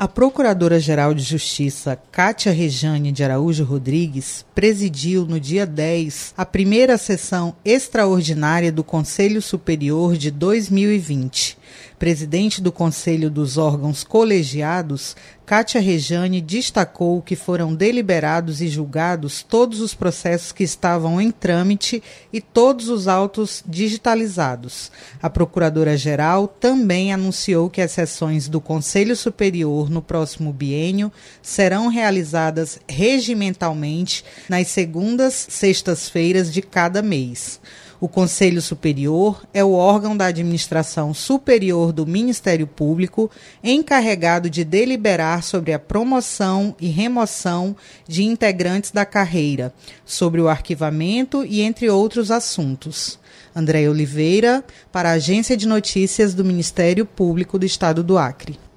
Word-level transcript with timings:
A 0.00 0.06
Procuradora-Geral 0.06 1.12
de 1.12 1.24
Justiça, 1.24 1.98
Cátia 2.12 2.52
Rejane 2.52 3.10
de 3.10 3.24
Araújo 3.24 3.64
Rodrigues, 3.64 4.46
presidiu 4.54 5.26
no 5.26 5.40
dia 5.40 5.66
10 5.66 6.34
a 6.36 6.46
primeira 6.46 6.96
sessão 6.96 7.56
extraordinária 7.64 8.70
do 8.70 8.84
Conselho 8.84 9.42
Superior 9.42 10.16
de 10.16 10.30
2020. 10.30 11.58
Presidente 11.98 12.62
do 12.62 12.70
Conselho 12.70 13.28
dos 13.28 13.58
Órgãos 13.58 14.04
Colegiados, 14.04 15.16
Cátia 15.48 15.80
Rejane 15.80 16.42
destacou 16.42 17.22
que 17.22 17.34
foram 17.34 17.74
deliberados 17.74 18.60
e 18.60 18.68
julgados 18.68 19.42
todos 19.42 19.80
os 19.80 19.94
processos 19.94 20.52
que 20.52 20.62
estavam 20.62 21.18
em 21.18 21.30
trâmite 21.30 22.02
e 22.30 22.38
todos 22.38 22.90
os 22.90 23.08
autos 23.08 23.64
digitalizados. 23.66 24.92
A 25.22 25.30
Procuradora-Geral 25.30 26.48
também 26.48 27.14
anunciou 27.14 27.70
que 27.70 27.80
as 27.80 27.92
sessões 27.92 28.46
do 28.46 28.60
Conselho 28.60 29.16
Superior 29.16 29.88
no 29.88 30.02
próximo 30.02 30.52
biênio 30.52 31.10
serão 31.40 31.88
realizadas 31.88 32.78
regimentalmente 32.86 34.26
nas 34.50 34.68
segundas 34.68 35.46
sextas-feiras 35.48 36.52
de 36.52 36.60
cada 36.60 37.00
mês. 37.00 37.58
O 38.00 38.06
Conselho 38.06 38.62
Superior 38.62 39.44
é 39.52 39.64
o 39.64 39.72
órgão 39.72 40.16
da 40.16 40.26
administração 40.26 41.12
superior 41.12 41.92
do 41.92 42.06
Ministério 42.06 42.64
Público 42.64 43.28
encarregado 43.62 44.48
de 44.48 44.62
deliberar 44.62 45.42
sobre 45.42 45.72
a 45.72 45.80
promoção 45.80 46.76
e 46.78 46.86
remoção 46.86 47.74
de 48.06 48.22
integrantes 48.22 48.92
da 48.92 49.04
carreira, 49.04 49.74
sobre 50.04 50.40
o 50.40 50.48
arquivamento 50.48 51.44
e 51.44 51.60
entre 51.60 51.90
outros 51.90 52.30
assuntos. 52.30 53.18
André 53.52 53.88
Oliveira, 53.88 54.62
para 54.92 55.10
a 55.10 55.14
Agência 55.14 55.56
de 55.56 55.66
Notícias 55.66 56.34
do 56.34 56.44
Ministério 56.44 57.04
Público 57.04 57.58
do 57.58 57.66
Estado 57.66 58.04
do 58.04 58.16
Acre. 58.16 58.67